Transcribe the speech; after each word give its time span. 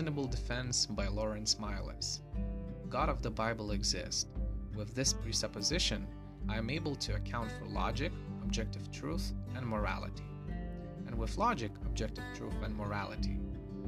Reasonable 0.00 0.28
Defense 0.28 0.86
by 0.86 1.08
Lawrence 1.08 1.58
Miles. 1.58 2.22
God 2.88 3.10
of 3.10 3.20
the 3.20 3.30
Bible 3.30 3.72
exists. 3.72 4.24
With 4.74 4.94
this 4.94 5.12
presupposition, 5.12 6.06
I 6.48 6.56
am 6.56 6.70
able 6.70 6.94
to 6.94 7.16
account 7.16 7.52
for 7.52 7.66
logic, 7.66 8.10
objective 8.42 8.90
truth, 8.90 9.34
and 9.54 9.66
morality. 9.66 10.24
And 11.06 11.18
with 11.18 11.36
logic, 11.36 11.72
objective 11.84 12.24
truth, 12.34 12.54
and 12.64 12.74
morality, 12.74 13.40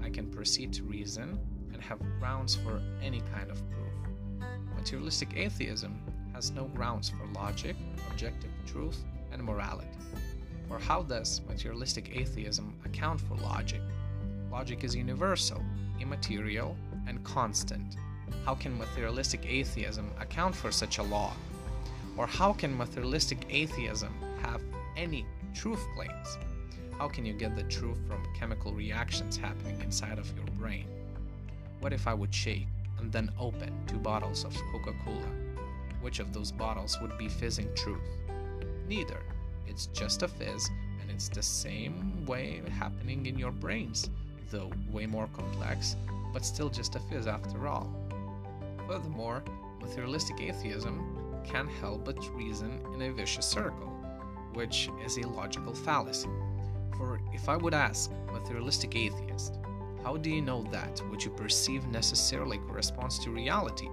I 0.02 0.10
can 0.10 0.30
proceed 0.30 0.74
to 0.74 0.82
reason 0.82 1.40
and 1.72 1.80
have 1.80 1.98
grounds 2.20 2.56
for 2.56 2.82
any 3.02 3.22
kind 3.34 3.50
of 3.50 3.62
proof. 3.70 4.50
Materialistic 4.76 5.34
atheism 5.34 5.98
has 6.34 6.50
no 6.50 6.66
grounds 6.66 7.08
for 7.08 7.24
logic, 7.28 7.74
objective 8.10 8.50
truth, 8.66 9.02
and 9.32 9.42
morality. 9.42 9.88
For 10.68 10.78
how 10.78 11.04
does 11.04 11.40
materialistic 11.48 12.14
atheism 12.14 12.78
account 12.84 13.18
for 13.18 13.36
logic? 13.36 13.80
Logic 14.52 14.84
is 14.84 14.94
universal, 14.94 15.64
immaterial, 15.98 16.76
and 17.06 17.24
constant. 17.24 17.96
How 18.44 18.54
can 18.54 18.76
materialistic 18.76 19.46
atheism 19.46 20.12
account 20.20 20.54
for 20.54 20.70
such 20.70 20.98
a 20.98 21.02
law? 21.02 21.32
Or 22.18 22.26
how 22.26 22.52
can 22.52 22.76
materialistic 22.76 23.46
atheism 23.48 24.14
have 24.42 24.60
any 24.94 25.24
truth 25.54 25.82
claims? 25.94 26.36
How 26.98 27.08
can 27.08 27.24
you 27.24 27.32
get 27.32 27.56
the 27.56 27.62
truth 27.62 27.98
from 28.06 28.22
chemical 28.38 28.74
reactions 28.74 29.38
happening 29.38 29.80
inside 29.80 30.18
of 30.18 30.30
your 30.36 30.46
brain? 30.58 30.86
What 31.80 31.94
if 31.94 32.06
I 32.06 32.12
would 32.12 32.34
shake 32.34 32.66
and 32.98 33.10
then 33.10 33.32
open 33.40 33.72
two 33.86 33.96
bottles 33.96 34.44
of 34.44 34.54
Coca 34.70 34.92
Cola? 35.02 35.32
Which 36.02 36.18
of 36.18 36.34
those 36.34 36.52
bottles 36.52 37.00
would 37.00 37.16
be 37.16 37.28
fizzing 37.28 37.74
truth? 37.74 38.06
Neither. 38.86 39.22
It's 39.66 39.86
just 39.86 40.22
a 40.22 40.28
fizz, 40.28 40.68
and 41.00 41.10
it's 41.10 41.30
the 41.30 41.42
same 41.42 42.26
way 42.26 42.60
happening 42.78 43.24
in 43.24 43.38
your 43.38 43.52
brains, 43.52 44.10
though 44.52 44.70
way 44.90 45.06
more 45.06 45.26
complex, 45.32 45.96
but 46.32 46.44
still 46.44 46.68
just 46.68 46.94
a 46.94 47.00
fizz 47.00 47.26
after 47.26 47.66
all. 47.66 47.92
Furthermore, 48.86 49.42
materialistic 49.80 50.40
atheism 50.40 51.02
can't 51.44 51.68
help 51.68 52.04
but 52.04 52.34
reason 52.36 52.80
in 52.94 53.02
a 53.02 53.12
vicious 53.12 53.46
circle, 53.46 53.88
which 54.52 54.88
is 55.04 55.16
a 55.16 55.26
logical 55.26 55.74
fallacy. 55.74 56.28
For 56.96 57.20
if 57.32 57.48
I 57.48 57.56
would 57.56 57.74
ask 57.74 58.12
materialistic 58.32 58.94
atheist, 58.94 59.58
how 60.04 60.16
do 60.16 60.30
you 60.30 60.42
know 60.42 60.62
that 60.70 61.00
what 61.08 61.24
you 61.24 61.30
perceive 61.30 61.86
necessarily 61.86 62.58
corresponds 62.58 63.18
to 63.20 63.30
reality? 63.30 63.88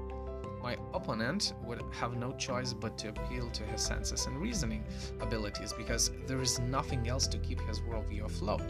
My 0.62 0.76
opponent 0.94 1.54
would 1.64 1.82
have 1.92 2.18
no 2.18 2.34
choice 2.34 2.74
but 2.74 2.98
to 2.98 3.10
appeal 3.10 3.50
to 3.52 3.64
his 3.64 3.82
senses 3.82 4.26
and 4.26 4.38
reasoning 4.38 4.84
abilities 5.22 5.72
because 5.72 6.12
there 6.28 6.42
is 6.42 6.60
nothing 6.60 7.08
else 7.08 7.28
to 7.28 7.38
keep 7.38 7.62
his 7.62 7.80
worldview 7.80 8.26
afloat. 8.26 8.64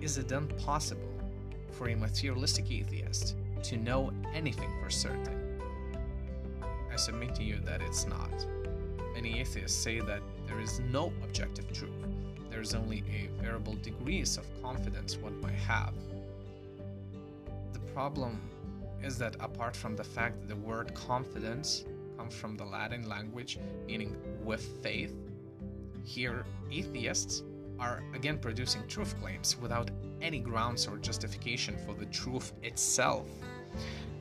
Is 0.00 0.18
it 0.18 0.28
then 0.28 0.46
possible 0.64 1.02
for 1.72 1.88
a 1.88 1.96
materialistic 1.96 2.70
atheist 2.70 3.36
to 3.64 3.76
know 3.76 4.12
anything 4.34 4.70
for 4.82 4.90
certain? 4.90 5.60
I 6.92 6.96
submit 6.96 7.34
to 7.36 7.42
you 7.42 7.58
that 7.64 7.82
it's 7.82 8.06
not. 8.06 8.46
Many 9.14 9.40
atheists 9.40 9.76
say 9.76 10.00
that 10.00 10.22
there 10.46 10.60
is 10.60 10.80
no 10.80 11.12
objective 11.22 11.72
truth. 11.72 11.90
There 12.50 12.60
is 12.60 12.74
only 12.74 13.02
a 13.10 13.28
variable 13.42 13.74
degrees 13.82 14.36
of 14.36 14.44
confidence 14.62 15.16
one 15.16 15.40
might 15.40 15.54
have. 15.54 15.94
The 17.72 17.78
problem 17.92 18.40
is 19.02 19.18
that 19.18 19.36
apart 19.40 19.74
from 19.74 19.96
the 19.96 20.04
fact 20.04 20.40
that 20.40 20.48
the 20.48 20.60
word 20.60 20.94
confidence 20.94 21.84
comes 22.16 22.34
from 22.34 22.56
the 22.56 22.64
Latin 22.64 23.08
language 23.08 23.58
meaning 23.86 24.16
with 24.42 24.62
faith, 24.82 25.14
here 26.04 26.44
atheists 26.70 27.42
are 27.78 28.02
again 28.14 28.38
producing 28.38 28.86
truth 28.88 29.18
claims 29.20 29.56
without 29.56 29.90
any 30.20 30.38
grounds 30.38 30.86
or 30.86 30.96
justification 30.98 31.76
for 31.84 31.94
the 31.94 32.06
truth 32.06 32.52
itself. 32.62 33.28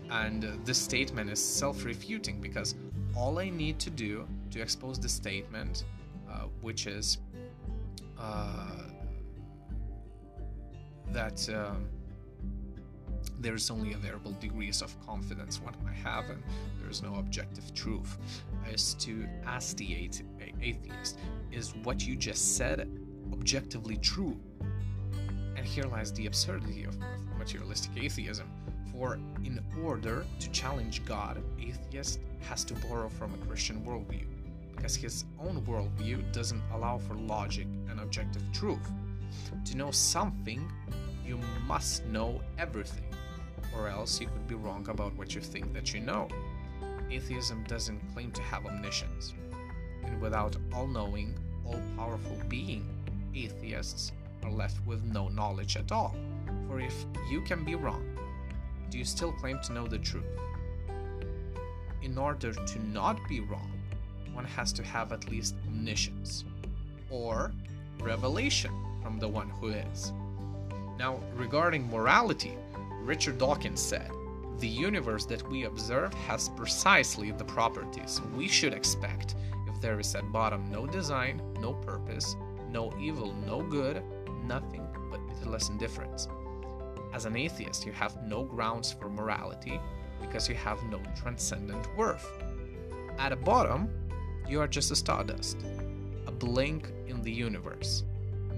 And 0.10 0.44
this 0.66 0.78
statement 0.78 1.30
is 1.30 1.44
self 1.44 1.84
refuting 1.86 2.42
because 2.42 2.76
all 3.16 3.40
I 3.40 3.50
need 3.50 3.80
to 3.80 3.90
do 3.90 4.28
to 4.52 4.62
expose 4.62 5.00
the 5.00 5.10
statement, 5.10 5.86
uh, 6.30 6.46
which 6.62 6.86
is 6.86 7.18
uh, 8.20 8.84
that 11.12 11.48
um, 11.50 11.88
there's 13.40 13.70
only 13.70 13.94
a 13.94 13.98
variable 13.98 14.34
degrees 14.34 14.82
of 14.82 14.96
confidence 15.06 15.62
one 15.62 15.76
might 15.84 15.96
have, 15.96 16.30
and 16.30 16.42
there's 16.82 17.02
no 17.02 17.16
objective 17.16 17.74
truth, 17.74 18.18
is 18.72 18.94
to 18.96 19.28
ask 19.46 19.78
the 19.78 20.10
atheist, 20.62 21.20
is 21.52 21.74
what 21.84 22.06
you 22.06 22.16
just 22.16 22.58
said 22.58 22.90
objectively 23.34 23.98
true? 23.98 24.38
And 25.56 25.66
here 25.66 25.86
lies 25.86 26.12
the 26.14 26.26
absurdity 26.28 26.84
of 26.84 26.98
materialistic 27.38 27.92
atheism 27.98 28.50
for 28.92 29.20
in 29.44 29.60
order 29.84 30.26
to 30.40 30.50
challenge 30.52 31.04
God, 31.06 31.42
atheist 31.60 32.20
has 32.42 32.64
to 32.66 32.74
borrow 32.76 33.10
from 33.10 33.34
a 33.34 33.46
Christian 33.46 33.84
worldview, 33.84 34.26
because 34.76 34.96
his 34.96 35.26
own 35.40 35.62
worldview 35.66 36.32
doesn't 36.32 36.62
allow 36.74 36.98
for 36.98 37.16
logic 37.16 37.68
and 37.90 38.00
objective 38.00 38.44
truth. 38.54 38.92
To 39.66 39.78
know 39.78 39.92
something, 39.92 40.72
you 41.26 41.40
must 41.68 42.06
know 42.06 42.42
everything, 42.58 43.14
or 43.76 43.90
else 43.90 44.22
you 44.22 44.28
could 44.28 44.48
be 44.48 44.56
wrong 44.56 44.88
about 44.90 45.16
what 45.16 45.36
you 45.36 45.42
think 45.42 45.74
that 45.74 45.94
you 45.94 46.00
know. 46.00 46.28
Atheism 47.10 47.64
doesn't 47.68 48.02
claim 48.14 48.32
to 48.32 48.42
have 48.44 48.66
omniscience, 48.66 49.34
and 50.06 50.22
without 50.22 50.56
all 50.74 50.88
knowing, 50.88 51.38
all 51.66 51.82
powerful 51.98 52.38
being, 52.48 52.88
atheists 53.36 54.12
are 54.44 54.52
left 54.52 54.78
with 54.86 55.04
no 55.04 55.28
knowledge 55.28 55.78
at 55.78 55.92
all. 55.92 56.16
For 56.68 56.80
if 56.80 57.06
you 57.30 57.42
can 57.42 57.64
be 57.64 57.76
wrong, 57.76 58.04
do 58.90 58.98
you 58.98 59.06
still 59.06 59.32
claim 59.34 59.60
to 59.64 59.74
know 59.74 59.88
the 59.88 59.98
truth? 59.98 60.24
In 62.02 62.18
order 62.18 62.54
to 62.54 62.88
not 62.88 63.20
be 63.28 63.40
wrong, 63.40 63.72
one 64.34 64.46
has 64.46 64.72
to 64.74 64.84
have 64.84 65.12
at 65.12 65.30
least 65.30 65.56
omniscience 65.68 66.46
or 67.10 67.52
revelation 68.00 68.72
from 69.02 69.18
the 69.20 69.28
one 69.28 69.50
who 69.50 69.70
is. 69.70 70.14
Now, 70.98 71.20
regarding 71.36 71.90
morality, 71.90 72.58
Richard 73.02 73.38
Dawkins 73.38 73.82
said, 73.82 74.10
The 74.60 74.68
universe 74.68 75.26
that 75.26 75.48
we 75.50 75.64
observe 75.64 76.14
has 76.14 76.50
precisely 76.50 77.32
the 77.32 77.44
properties 77.46 78.22
we 78.36 78.48
should 78.48 78.74
expect 78.74 79.36
if 79.68 79.82
there 79.82 80.00
is 80.00 80.16
at 80.16 80.32
bottom 80.32 80.70
no 80.72 80.86
design, 80.86 81.42
no 81.60 81.74
purpose, 81.74 82.36
no 82.76 82.92
evil, 83.00 83.34
no 83.48 83.62
good, 83.62 84.04
nothing 84.44 84.86
but 85.10 85.26
pitiless 85.30 85.70
indifference. 85.70 86.28
As 87.14 87.24
an 87.26 87.38
atheist, 87.38 87.86
you 87.86 87.94
have 87.94 88.22
no 88.24 88.44
grounds 88.44 88.92
for 88.92 89.08
morality 89.10 89.80
because 90.20 90.50
you 90.50 90.56
have 90.56 90.84
no 90.92 91.00
transcendent 91.16 91.88
worth. 91.96 92.28
At 93.18 93.30
the 93.30 93.38
bottom, 93.38 93.88
you 94.50 94.60
are 94.60 94.68
just 94.68 94.92
a 94.92 94.96
stardust, 94.96 95.58
a 96.28 96.32
blink 96.32 96.92
in 97.08 97.22
the 97.22 97.32
universe, 97.32 98.04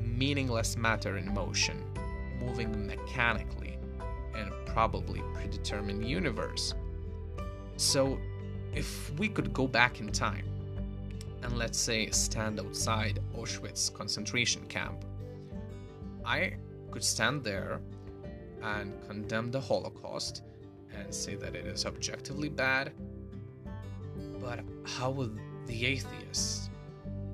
meaningless 0.02 0.76
matter 0.76 1.18
in 1.18 1.32
motion, 1.32 1.84
moving 2.40 2.88
mechanically 2.88 3.78
in 4.34 4.48
a 4.48 4.72
probably 4.72 5.22
predetermined 5.36 6.04
universe. 6.04 6.74
So, 7.76 8.20
if 8.74 9.12
we 9.20 9.30
could 9.30 9.54
go 9.54 9.68
back 9.68 10.00
in 10.00 10.12
time 10.12 10.46
and 11.44 11.58
let's 11.58 11.78
say 11.78 12.10
stand 12.10 12.60
outside 12.60 13.20
Auschwitz 13.38 13.94
concentration 13.94 14.66
camp, 14.68 15.06
I 16.26 16.54
could 16.92 17.04
stand 17.04 17.44
there 17.44 17.80
and 18.62 18.94
condemn 19.08 19.52
the 19.52 19.62
Holocaust 19.62 20.44
and 20.94 21.14
say 21.14 21.36
that 21.36 21.56
it 21.56 21.66
is 21.66 21.86
objectively 21.86 22.50
bad. 22.50 22.92
But 24.42 24.62
how 24.84 25.12
would 25.12 25.40
the 25.68 25.86
atheist 25.86 26.70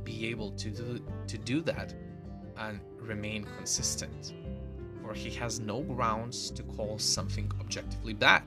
be 0.03 0.27
able 0.27 0.51
to 0.51 0.69
do, 0.69 1.05
to 1.27 1.37
do 1.37 1.61
that 1.61 1.93
and 2.57 2.79
remain 2.99 3.45
consistent? 3.57 4.33
For 5.01 5.13
he 5.13 5.29
has 5.31 5.59
no 5.59 5.81
grounds 5.81 6.49
to 6.51 6.63
call 6.63 6.97
something 6.99 7.51
objectively 7.59 8.13
bad. 8.13 8.43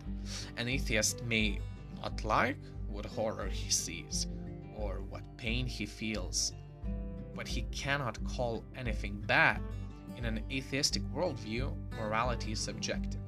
An 0.56 0.68
atheist 0.68 1.22
may 1.24 1.60
not 2.02 2.24
like 2.24 2.58
what 2.88 3.06
horror 3.06 3.46
he 3.46 3.70
sees 3.70 4.26
what 5.16 5.36
pain 5.38 5.66
he 5.66 5.86
feels, 5.86 6.52
but 7.34 7.48
he 7.48 7.62
cannot 7.72 8.22
call 8.24 8.62
anything 8.76 9.18
bad 9.26 9.62
in 10.18 10.26
an 10.26 10.42
atheistic 10.52 11.02
worldview, 11.14 11.74
morality 11.98 12.52
is 12.52 12.60
subjective 12.60 13.22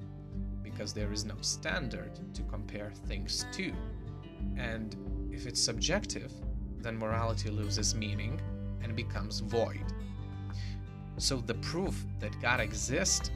because 0.62 0.93
there 0.93 1.11
is 1.11 1.25
no 1.25 1.35
standard 1.40 2.11
to 2.35 2.43
compare 2.43 2.93
things 3.06 3.46
to. 3.52 3.73
And 4.58 4.94
if 5.32 5.46
it's 5.46 5.62
subjective, 5.62 6.31
then 6.79 6.99
morality 6.99 7.49
loses 7.49 7.94
meaning 7.94 8.38
and 8.82 8.94
becomes 8.94 9.41
void. 9.41 9.87
So 11.17 11.38
the 11.38 11.55
proof 11.55 12.05
that 12.20 12.38
God 12.43 12.61
exists 12.61 13.31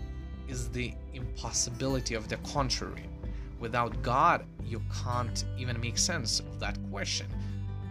is 0.47 0.69
the 0.69 0.93
impossibility 1.15 2.15
of 2.15 2.29
the 2.29 2.37
contrary. 2.39 3.09
Without 3.61 4.03
God, 4.03 4.45
you 4.63 4.83
can't 5.03 5.43
even 5.57 5.81
make 5.81 5.97
sense 5.97 6.41
of 6.41 6.61
that 6.61 6.77
question. 6.91 7.29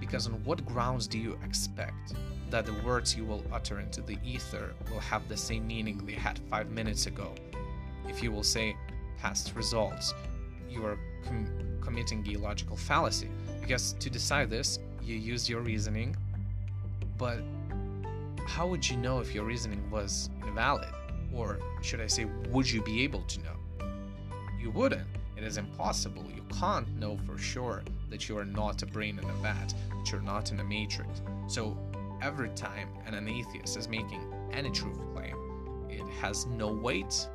Because 0.02 0.28
on 0.28 0.34
what 0.44 0.66
grounds 0.66 1.08
do 1.08 1.18
you 1.18 1.40
expect 1.46 2.16
that 2.50 2.66
the 2.66 2.74
words 2.84 3.16
you 3.16 3.24
will 3.24 3.44
utter 3.54 3.80
into 3.80 4.02
the 4.02 4.18
ether 4.26 4.74
will 4.92 5.00
have 5.00 5.30
the 5.30 5.38
same 5.38 5.66
meaning 5.66 6.06
they 6.06 6.12
had 6.14 6.38
five 6.50 6.70
minutes 6.70 7.06
ago. 7.06 7.34
If 8.10 8.22
you 8.22 8.34
will 8.34 8.44
say, 8.44 8.76
past 9.20 9.54
results. 9.56 10.14
You 10.70 10.86
are 10.86 10.98
com- 11.24 11.78
committing 11.82 12.28
a 12.34 12.38
logical 12.38 12.76
fallacy 12.76 13.30
because 13.62 13.94
to 13.94 14.10
decide 14.10 14.50
this, 14.50 14.80
you 15.04 15.16
use 15.16 15.48
your 15.48 15.62
reasoning, 15.62 16.16
but 17.18 17.40
how 18.46 18.68
would 18.68 18.90
you 18.90 18.98
know 18.98 19.20
if 19.20 19.34
your 19.34 19.46
reasoning 19.46 19.90
was 19.92 20.30
invalid? 20.46 20.90
Or 21.34 21.60
should 21.82 22.02
I 22.02 22.08
say, 22.08 22.26
would 22.50 22.70
you 22.70 22.82
be 22.82 23.04
able 23.04 23.22
to 23.22 23.40
know? 23.42 23.88
You 24.60 24.72
wouldn't. 24.72 25.08
It 25.38 25.44
is 25.44 25.58
impossible. 25.58 26.26
You 26.36 26.44
can't 26.60 26.88
know 27.00 27.18
for 27.26 27.38
sure 27.38 27.84
that 28.12 28.30
you 28.30 28.38
are 28.38 28.46
not 28.46 28.84
a 28.84 28.86
brain 28.86 29.18
in 29.18 29.28
a 29.28 29.34
vat, 29.42 29.74
that 29.90 30.12
you're 30.12 30.22
not 30.22 30.52
in 30.52 30.60
a 30.60 30.64
matrix. 30.64 31.22
So 31.48 31.76
every 32.22 32.50
time 32.50 32.90
an 33.08 33.28
atheist 33.28 33.78
is 33.78 33.88
making 33.90 34.22
any 34.52 34.70
truth 34.70 35.00
claim, 35.14 35.36
it 35.90 36.08
has 36.22 36.46
no 36.46 36.72
weight 36.72 37.28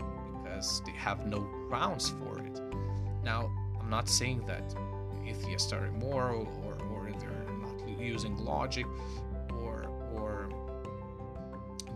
because 0.43 0.83
they 0.87 0.93
have 0.93 1.27
no 1.27 1.41
grounds 1.69 2.11
for 2.11 2.39
it. 2.39 2.61
Now, 3.25 3.51
I'm 3.81 3.91
not 3.91 4.09
saying 4.09 4.45
that 4.47 4.75
atheists 5.27 5.73
are 5.73 5.87
immoral 5.87 6.47
or, 6.65 6.75
or 6.91 7.11
they're 7.19 7.47
not 7.61 7.99
using 7.99 8.37
logic 8.37 8.87
or 9.51 9.89
or 10.15 10.49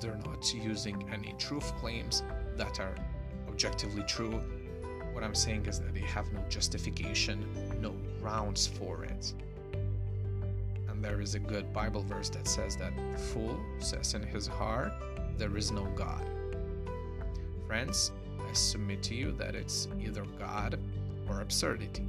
they're 0.01 0.21
not 0.25 0.53
using 0.55 1.09
any 1.13 1.35
truth 1.39 1.75
claims 1.77 2.23
that 2.57 2.81
are 2.81 2.97
objectively 3.49 4.03
true. 4.05 4.41
What 5.21 5.27
I'm 5.27 5.35
saying 5.35 5.67
is 5.67 5.79
that 5.81 5.93
they 5.93 6.01
have 6.01 6.33
no 6.33 6.41
justification, 6.49 7.45
no 7.83 7.95
grounds 8.23 8.67
for 8.67 9.05
it. 9.05 9.35
And 10.89 11.05
there 11.05 11.21
is 11.21 11.35
a 11.35 11.39
good 11.39 11.75
Bible 11.75 12.01
verse 12.01 12.31
that 12.31 12.49
says 12.49 12.75
that 12.77 12.95
the 13.13 13.19
fool 13.19 13.61
says 13.81 14.15
in 14.15 14.23
his 14.23 14.47
heart, 14.47 14.95
There 15.37 15.55
is 15.59 15.73
no 15.73 15.85
God. 15.95 16.27
Friends, 17.67 18.13
I 18.49 18.51
submit 18.55 19.03
to 19.03 19.15
you 19.15 19.33
that 19.33 19.55
it's 19.55 19.89
either 20.03 20.25
God 20.39 20.79
or 21.29 21.43
absurdity. 21.43 22.09